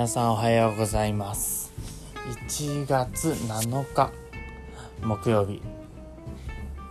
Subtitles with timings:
[0.00, 1.74] 皆さんおはようございます。
[2.48, 4.10] 1月7日
[5.02, 5.60] 木曜日。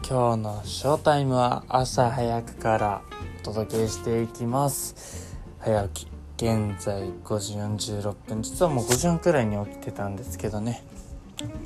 [0.08, 3.02] 今日のショータイムは朝早くから
[3.40, 5.36] お届けしていきます。
[5.58, 7.56] 早起き現在5時
[7.90, 8.44] 46分。
[8.44, 10.84] 実はもう5時半くらいに起きてたんですけどね。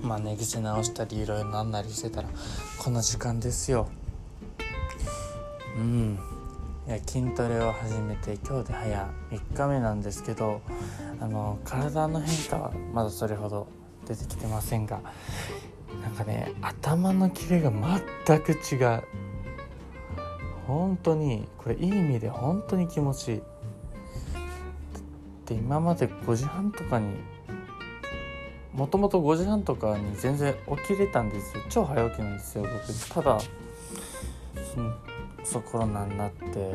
[0.02, 2.30] まあ寝癖直したりいろいろなんなりしてたら
[2.80, 3.90] この時間ですよ。
[5.76, 6.20] うん。
[6.86, 10.62] いや筋トレを始めて今日で早3日目なんですけど
[11.24, 13.66] あの体の変化はまだそれほど
[14.06, 15.00] 出てきてませんが
[16.02, 19.04] なんかね頭のキレが全く違う。
[20.68, 23.42] 本当にこれいい意味で本当に気持ちいい。
[25.46, 27.16] で今まで5時半とかに
[28.74, 31.64] もともと5時半とかに全然起きれたんですよ。
[31.70, 33.14] 超早起きなんですよ僕。
[33.14, 33.40] ただ
[35.46, 36.74] そのコロナになって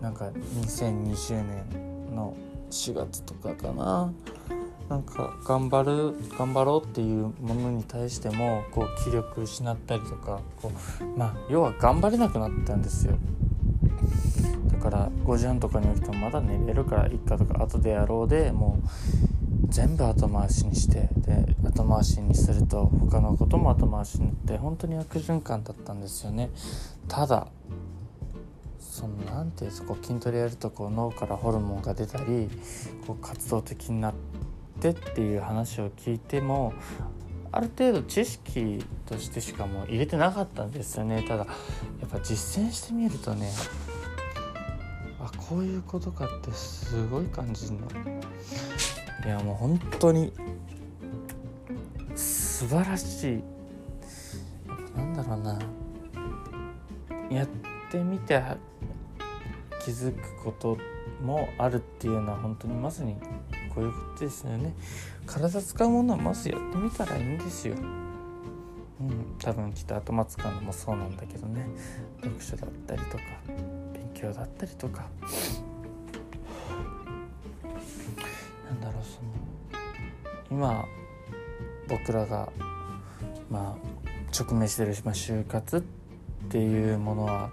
[0.00, 2.36] なんか2020年の
[2.70, 4.12] 4月とかかな。
[4.88, 13.16] なんか頑張る頑張ろうっていうものに対してもこう気力失ったりとかこうまあ要は頑張れなくなったんですよ。
[14.72, 18.88] だから5時半とかに起きてもまだ寝れるからいっかとか後でやろうでもう
[19.68, 26.50] 全部後回しにしてで後回しにすると他のことも後回しになって本当に悪循環だったんですよね。
[27.06, 27.46] ただ
[28.80, 32.48] そのなんていうんですか筋トレやるとこう脳からホルモンが出たり
[33.06, 34.14] こう活動的になっ
[34.80, 36.72] てっていう話を聞いても
[37.52, 41.24] ある程度知識としてしかも入れてなかったんですよね。
[41.26, 43.50] ただやっぱ実践してみるとね
[45.20, 47.80] あこういうことかってすごい感じの。
[49.24, 50.32] いやもう本当に
[52.14, 53.42] 素晴らしい。
[54.96, 55.58] なんだろうな。
[57.30, 57.48] やっ
[57.98, 58.40] みて
[59.84, 60.78] 気づくこと
[61.22, 63.16] もあるっていうのは本当にまさに
[63.74, 64.74] こういうことですよね。
[65.26, 67.74] 体使うものはまずやってみたらいいんですよ。
[67.74, 71.66] うん多分きっと頭使うのもそうなんだけどね。
[72.22, 73.24] 読書だったりとか
[73.92, 75.06] 勉強だったりとか。
[78.68, 79.30] なんだろうその
[80.50, 80.84] 今
[81.88, 82.52] 僕らが
[83.50, 83.90] まあ
[84.38, 85.80] 直面してる、まあ、就活っ
[86.48, 87.50] ていうものは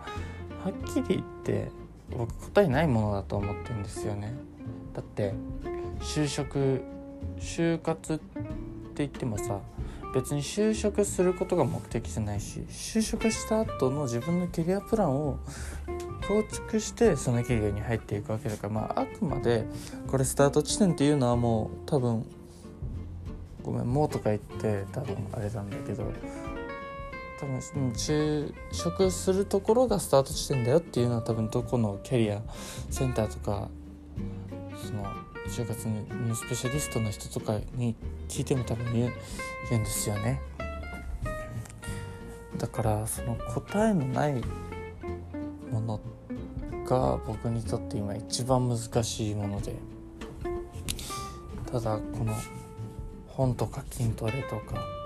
[0.68, 1.72] はっきり言って
[2.10, 4.34] 僕答えないものだと思ってるんですよね。
[4.94, 5.34] だって
[6.02, 6.82] 就職
[7.40, 8.24] 就活って
[8.98, 9.62] 言ってもさ
[10.14, 15.40] 別に就職することが目的じゃないし就職した後の自分のキャリアプランを
[16.28, 19.66] 構築してそのキャリアに入っていくわけだからまああくまで
[20.08, 22.26] これスタート地点っていうのはもう多分
[23.64, 26.12] ごめん「もう」とか言って多分あれなんだけど
[27.40, 32.42] 多分就職するところがスタート地点だよっていうのは多分どこのキャリア
[32.90, 33.70] センターとか
[34.84, 35.06] その
[35.48, 37.96] 就活のスペシャリストの人とかに
[38.28, 39.12] 聞いても多分言
[39.72, 40.42] うんですよね。
[42.58, 44.34] だからその答えのない
[45.72, 46.00] もの
[46.86, 49.76] が僕にとって今一番難しいもので
[51.72, 52.34] ただこの
[53.28, 54.97] 本とか筋トレとか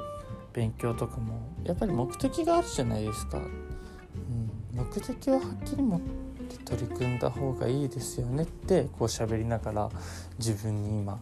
[0.53, 9.89] 勉強とかもやっぱり目的があるじゃないですか、うん、目的をはっきり持って取り組んだ方がいいですよねってこう喋りながら
[10.38, 11.19] 自分に今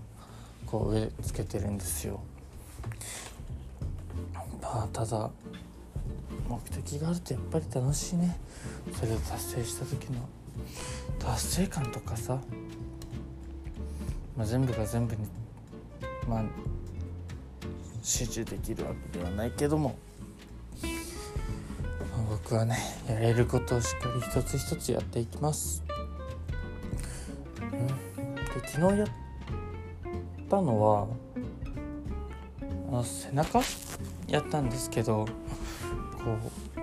[0.66, 2.20] こう植え付けてるんですよ。
[4.62, 5.30] まあただ
[6.48, 8.38] 目的があるとやっぱり楽しいね。
[8.94, 10.28] それを達成した時の
[11.20, 12.40] 達成感とかさ、
[14.36, 15.28] まあ、全部が全部に
[16.28, 16.44] まあ
[18.02, 19.98] 集中できるわけではないけども、
[20.82, 22.78] ま、僕はね
[23.08, 25.84] やれることをしっかり一つ一つやっていきます、
[27.62, 29.08] うん、で昨日やっ
[30.50, 31.08] たのは
[32.90, 33.62] あの背中
[34.28, 35.26] やったんですけど
[36.24, 36.38] こ
[36.78, 36.80] う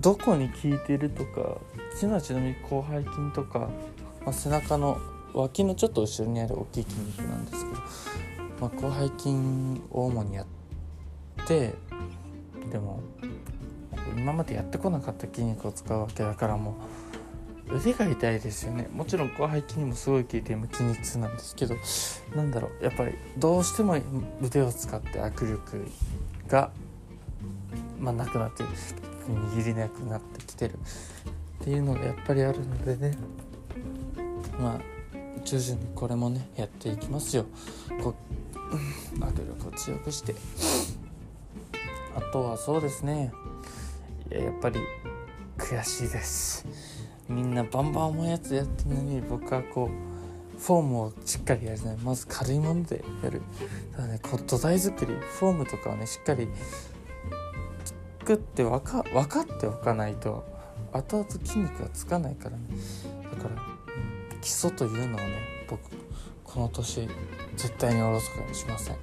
[0.00, 1.60] どこに効いてるとかう
[1.98, 3.70] ちのはちなみに広背筋とか、
[4.24, 4.98] まあ、背中の
[5.34, 7.82] 脇のちょっと後ろにある大きい筋肉なんですけど
[8.62, 10.46] まあ、広背筋を主にやっ
[11.48, 11.74] て
[12.70, 13.02] でも
[14.16, 16.76] 今までやってこなかった筋肉を使うわけだからも
[17.68, 18.88] う腕が痛いですよね。
[18.92, 21.74] もちろん広背筋にもすごい効いて今筋肉痛なんですけど
[22.36, 23.98] なんだろうやっぱりどうしても
[24.40, 25.84] 腕を使って握力
[26.46, 26.70] が、
[27.98, 30.78] まあ、なくなって握りなくなってきてる。
[31.62, 33.16] っていうのがやっぱりあるのでね。
[34.60, 34.80] まあ
[35.44, 37.46] 徐々にこれもねやっていきますよ。
[39.18, 40.34] 握力を強くして。
[42.14, 43.32] あとはそうですね。
[44.30, 44.80] ややっぱり
[45.58, 46.66] 悔しいです。
[47.28, 49.90] みんなバンバン重いやつやってるのに僕はこ
[50.56, 53.42] うフォームをしっかりやるねまず軽いものでやる。
[53.92, 56.48] ただねこう土台作りフォームとかをねしっかり
[58.20, 60.44] 作って分か分かっておかないと
[60.92, 62.62] 後々筋肉がつかないからね。
[63.30, 63.56] だから
[64.40, 65.80] 基礎というのをね僕
[66.52, 67.08] この年
[67.56, 68.96] 絶対におろそかにしません。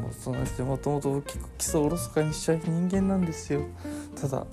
[0.00, 3.62] もうその人もともと結構基礎をおろそかにしちゃう人間なんですよ。
[4.20, 4.44] ただ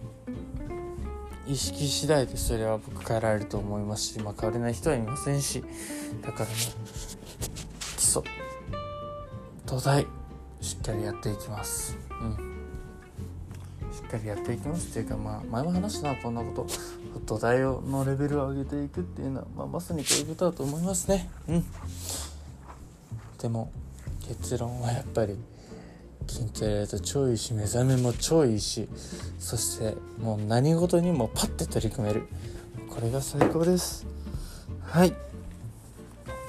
[1.47, 5.63] 意識次第でそれは僕変えられると思いますし、まあ、変われない人はいませんし。
[6.21, 6.55] だからね
[7.97, 8.21] 基礎
[9.65, 10.05] 土台
[10.61, 11.97] しっかりやっていきます。
[12.21, 12.37] うん。
[13.91, 16.67] しっかりやっていきますっていうかまあ前も話したなこんなこと。
[17.19, 21.29] 土台をのレベルを上げていくっていうのは、まあ、まさにこういうことだと思いますね。
[21.47, 21.65] うん。
[23.39, 23.71] でも
[24.27, 25.37] 結論はやっぱり
[26.27, 28.89] 筋トレやると超いいし目覚めも超いいし
[29.39, 32.27] そしてもう何事にもパッて取り組める。
[32.89, 34.05] これが最高です。
[34.83, 35.13] はい。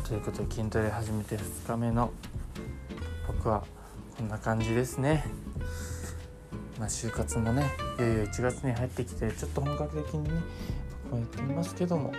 [0.08, 2.10] ということで筋トレ始めて2日目の
[3.26, 3.62] 僕は
[4.16, 5.26] こんな感じですね。
[6.78, 10.30] まあ就活もねいよいよ1月に入ってきてちょっと本格的にね
[11.10, 12.12] 僕もやってみますけども。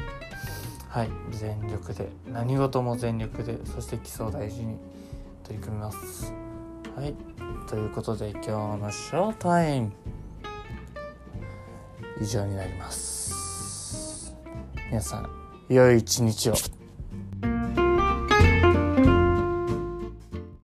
[0.89, 4.75] はい全力で何事も全力でそして基礎を大事に
[5.43, 6.33] 取り組みます。
[6.95, 7.13] はい
[7.67, 9.91] ということで今日のショータイム。
[12.21, 14.35] 以上になります。
[14.87, 15.29] 皆さん
[15.69, 16.78] 良い一日を。